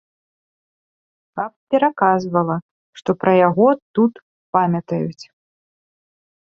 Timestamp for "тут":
3.99-4.13